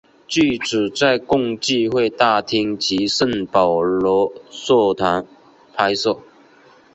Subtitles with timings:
[0.27, 5.27] 剧组在共济会大厅及圣保罗座堂
[5.75, 6.17] 拍摄。